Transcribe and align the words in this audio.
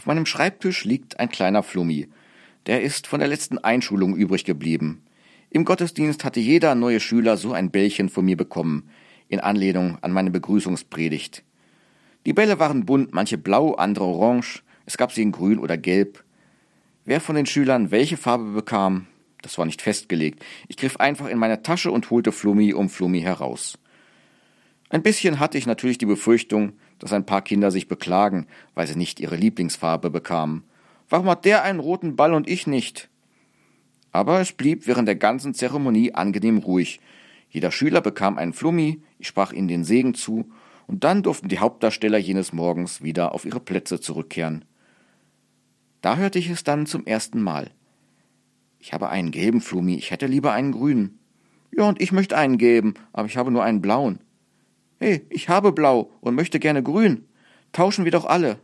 Auf 0.00 0.06
meinem 0.06 0.24
Schreibtisch 0.24 0.86
liegt 0.86 1.20
ein 1.20 1.28
kleiner 1.28 1.62
Flummi. 1.62 2.08
Der 2.64 2.80
ist 2.80 3.06
von 3.06 3.20
der 3.20 3.28
letzten 3.28 3.58
Einschulung 3.58 4.16
übrig 4.16 4.46
geblieben. 4.46 5.02
Im 5.50 5.66
Gottesdienst 5.66 6.24
hatte 6.24 6.40
jeder 6.40 6.74
neue 6.74 7.00
Schüler 7.00 7.36
so 7.36 7.52
ein 7.52 7.70
Bällchen 7.70 8.08
von 8.08 8.24
mir 8.24 8.38
bekommen, 8.38 8.88
in 9.28 9.40
Anlehnung 9.40 9.98
an 10.00 10.12
meine 10.12 10.30
Begrüßungspredigt. 10.30 11.44
Die 12.24 12.32
Bälle 12.32 12.58
waren 12.58 12.86
bunt, 12.86 13.12
manche 13.12 13.36
blau, 13.36 13.74
andere 13.74 14.06
orange, 14.06 14.62
es 14.86 14.96
gab 14.96 15.12
sie 15.12 15.20
in 15.20 15.32
grün 15.32 15.58
oder 15.58 15.76
gelb. 15.76 16.24
Wer 17.04 17.20
von 17.20 17.36
den 17.36 17.44
Schülern 17.44 17.90
welche 17.90 18.16
Farbe 18.16 18.52
bekam, 18.52 19.06
das 19.42 19.58
war 19.58 19.66
nicht 19.66 19.82
festgelegt. 19.82 20.42
Ich 20.68 20.78
griff 20.78 20.96
einfach 20.96 21.26
in 21.28 21.36
meine 21.36 21.60
Tasche 21.60 21.90
und 21.90 22.08
holte 22.08 22.32
Flummi 22.32 22.72
um 22.72 22.88
Flummi 22.88 23.20
heraus. 23.20 23.78
Ein 24.88 25.02
bisschen 25.02 25.40
hatte 25.40 25.58
ich 25.58 25.66
natürlich 25.66 25.98
die 25.98 26.06
Befürchtung, 26.06 26.72
dass 27.00 27.12
ein 27.12 27.26
paar 27.26 27.42
Kinder 27.42 27.72
sich 27.72 27.88
beklagen, 27.88 28.46
weil 28.74 28.86
sie 28.86 28.96
nicht 28.96 29.18
ihre 29.18 29.36
Lieblingsfarbe 29.36 30.10
bekamen. 30.10 30.62
Warum 31.08 31.28
hat 31.28 31.44
der 31.44 31.64
einen 31.64 31.80
roten 31.80 32.14
Ball 32.14 32.32
und 32.32 32.48
ich 32.48 32.68
nicht? 32.68 33.08
Aber 34.12 34.40
es 34.40 34.52
blieb 34.52 34.86
während 34.86 35.08
der 35.08 35.16
ganzen 35.16 35.54
Zeremonie 35.54 36.14
angenehm 36.14 36.58
ruhig. 36.58 37.00
Jeder 37.48 37.72
Schüler 37.72 38.00
bekam 38.00 38.38
einen 38.38 38.52
Flummi, 38.52 39.02
ich 39.18 39.26
sprach 39.26 39.52
ihnen 39.52 39.68
den 39.68 39.84
Segen 39.84 40.14
zu, 40.14 40.48
und 40.86 41.04
dann 41.04 41.22
durften 41.22 41.48
die 41.48 41.58
Hauptdarsteller 41.58 42.18
jenes 42.18 42.52
Morgens 42.52 43.02
wieder 43.02 43.32
auf 43.34 43.44
ihre 43.44 43.60
Plätze 43.60 44.00
zurückkehren. 44.00 44.64
Da 46.00 46.16
hörte 46.16 46.38
ich 46.38 46.48
es 46.48 46.64
dann 46.64 46.86
zum 46.86 47.06
ersten 47.06 47.42
Mal. 47.42 47.70
Ich 48.78 48.92
habe 48.92 49.08
einen 49.08 49.30
gelben 49.30 49.60
Flummi, 49.60 49.96
ich 49.96 50.10
hätte 50.10 50.26
lieber 50.26 50.52
einen 50.52 50.72
grünen. 50.72 51.18
Ja, 51.76 51.84
und 51.84 52.00
ich 52.00 52.12
möchte 52.12 52.36
einen 52.36 52.58
gelben, 52.58 52.94
aber 53.12 53.26
ich 53.26 53.36
habe 53.36 53.50
nur 53.50 53.62
einen 53.62 53.80
blauen. 53.80 54.20
Hey, 55.02 55.24
ich 55.30 55.48
habe 55.48 55.72
blau 55.72 56.10
und 56.20 56.34
möchte 56.34 56.60
gerne 56.60 56.82
grün. 56.82 57.24
Tauschen 57.72 58.04
wir 58.04 58.12
doch 58.12 58.26
alle. 58.26 58.58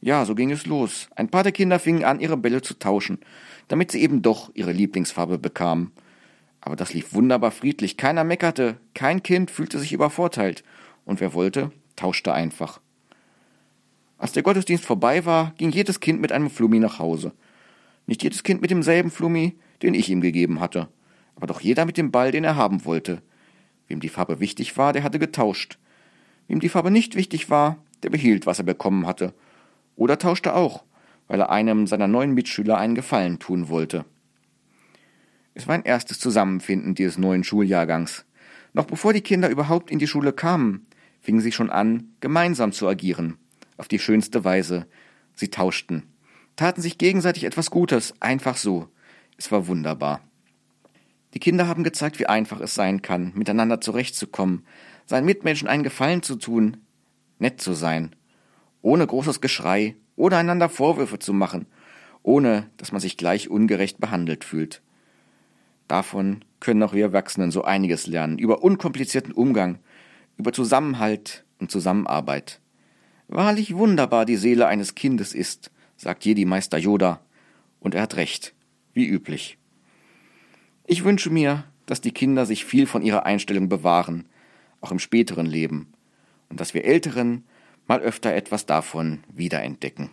Ja, 0.00 0.24
so 0.24 0.36
ging 0.36 0.52
es 0.52 0.64
los. 0.64 1.08
Ein 1.16 1.28
paar 1.28 1.42
der 1.42 1.50
Kinder 1.50 1.80
fingen 1.80 2.04
an, 2.04 2.20
ihre 2.20 2.36
Bälle 2.36 2.62
zu 2.62 2.78
tauschen, 2.78 3.18
damit 3.66 3.90
sie 3.90 4.00
eben 4.00 4.22
doch 4.22 4.52
ihre 4.54 4.70
Lieblingsfarbe 4.70 5.38
bekamen. 5.38 5.90
Aber 6.60 6.76
das 6.76 6.94
lief 6.94 7.14
wunderbar 7.14 7.50
friedlich, 7.50 7.96
keiner 7.96 8.22
meckerte, 8.22 8.76
kein 8.94 9.24
Kind 9.24 9.50
fühlte 9.50 9.80
sich 9.80 9.92
übervorteilt, 9.92 10.62
und 11.04 11.20
wer 11.20 11.34
wollte, 11.34 11.72
tauschte 11.96 12.32
einfach. 12.32 12.80
Als 14.18 14.30
der 14.30 14.44
Gottesdienst 14.44 14.84
vorbei 14.84 15.24
war, 15.24 15.52
ging 15.58 15.70
jedes 15.70 15.98
Kind 15.98 16.20
mit 16.20 16.30
einem 16.30 16.48
Flummi 16.48 16.78
nach 16.78 17.00
Hause. 17.00 17.32
Nicht 18.06 18.22
jedes 18.22 18.44
Kind 18.44 18.62
mit 18.62 18.70
demselben 18.70 19.10
Flummi, 19.10 19.56
den 19.82 19.94
ich 19.94 20.08
ihm 20.10 20.20
gegeben 20.20 20.60
hatte, 20.60 20.86
aber 21.34 21.48
doch 21.48 21.60
jeder 21.60 21.86
mit 21.86 21.96
dem 21.96 22.12
Ball, 22.12 22.30
den 22.30 22.44
er 22.44 22.54
haben 22.54 22.84
wollte. 22.84 23.20
Wem 23.92 24.00
die 24.00 24.08
Farbe 24.08 24.40
wichtig 24.40 24.76
war, 24.76 24.92
der 24.92 25.04
hatte 25.04 25.20
getauscht. 25.20 25.78
Wem 26.48 26.58
die 26.58 26.68
Farbe 26.68 26.90
nicht 26.90 27.14
wichtig 27.14 27.50
war, 27.50 27.76
der 28.02 28.10
behielt, 28.10 28.46
was 28.46 28.58
er 28.58 28.64
bekommen 28.64 29.06
hatte. 29.06 29.32
Oder 29.94 30.18
tauschte 30.18 30.54
auch, 30.54 30.82
weil 31.28 31.38
er 31.38 31.50
einem 31.50 31.86
seiner 31.86 32.08
neuen 32.08 32.32
Mitschüler 32.32 32.78
einen 32.78 32.96
Gefallen 32.96 33.38
tun 33.38 33.68
wollte. 33.68 34.04
Es 35.54 35.68
war 35.68 35.76
ein 35.76 35.84
erstes 35.84 36.18
Zusammenfinden 36.18 36.94
dieses 36.94 37.18
neuen 37.18 37.44
Schuljahrgangs. 37.44 38.24
Noch 38.72 38.86
bevor 38.86 39.12
die 39.12 39.20
Kinder 39.20 39.48
überhaupt 39.50 39.90
in 39.90 40.00
die 40.00 40.08
Schule 40.08 40.32
kamen, 40.32 40.86
fingen 41.20 41.40
sie 41.40 41.52
schon 41.52 41.70
an, 41.70 42.14
gemeinsam 42.20 42.72
zu 42.72 42.88
agieren. 42.88 43.36
Auf 43.76 43.86
die 43.86 44.00
schönste 44.00 44.42
Weise. 44.42 44.86
Sie 45.34 45.48
tauschten 45.48 46.04
taten 46.56 46.82
sich 46.82 46.98
gegenseitig 46.98 47.44
etwas 47.44 47.70
Gutes, 47.70 48.14
einfach 48.20 48.56
so. 48.56 48.88
Es 49.36 49.50
war 49.50 49.66
wunderbar. 49.66 50.20
Die 51.34 51.40
Kinder 51.40 51.66
haben 51.66 51.84
gezeigt, 51.84 52.18
wie 52.18 52.26
einfach 52.26 52.60
es 52.60 52.74
sein 52.74 53.02
kann, 53.02 53.32
miteinander 53.34 53.80
zurechtzukommen, 53.80 54.66
seinen 55.06 55.24
Mitmenschen 55.24 55.68
einen 55.68 55.82
Gefallen 55.82 56.22
zu 56.22 56.36
tun, 56.36 56.78
nett 57.38 57.60
zu 57.60 57.72
sein, 57.72 58.14
ohne 58.82 59.06
großes 59.06 59.40
Geschrei, 59.40 59.96
ohne 60.16 60.36
einander 60.36 60.68
Vorwürfe 60.68 61.18
zu 61.18 61.32
machen, 61.32 61.66
ohne 62.22 62.70
dass 62.76 62.92
man 62.92 63.00
sich 63.00 63.16
gleich 63.16 63.48
ungerecht 63.48 63.98
behandelt 63.98 64.44
fühlt. 64.44 64.82
Davon 65.88 66.44
können 66.60 66.82
auch 66.82 66.92
wir 66.92 67.04
Erwachsenen 67.04 67.50
so 67.50 67.64
einiges 67.64 68.06
lernen, 68.06 68.38
über 68.38 68.62
unkomplizierten 68.62 69.32
Umgang, 69.32 69.78
über 70.36 70.52
Zusammenhalt 70.52 71.44
und 71.58 71.70
Zusammenarbeit. 71.70 72.60
Wahrlich 73.28 73.74
wunderbar 73.76 74.26
die 74.26 74.36
Seele 74.36 74.66
eines 74.66 74.94
Kindes 74.94 75.34
ist, 75.34 75.70
sagt 75.96 76.24
Jedi-Meister 76.24 76.78
Yoda, 76.78 77.20
und 77.80 77.94
er 77.94 78.02
hat 78.02 78.16
recht, 78.16 78.54
wie 78.92 79.06
üblich. 79.06 79.58
Ich 80.84 81.04
wünsche 81.04 81.30
mir, 81.30 81.64
dass 81.86 82.00
die 82.00 82.12
Kinder 82.12 82.46
sich 82.46 82.64
viel 82.64 82.86
von 82.86 83.02
ihrer 83.02 83.24
Einstellung 83.26 83.68
bewahren, 83.68 84.26
auch 84.80 84.90
im 84.90 84.98
späteren 84.98 85.46
Leben, 85.46 85.92
und 86.48 86.60
dass 86.60 86.74
wir 86.74 86.84
Älteren 86.84 87.44
mal 87.86 88.00
öfter 88.00 88.32
etwas 88.34 88.66
davon 88.66 89.24
wiederentdecken. 89.32 90.10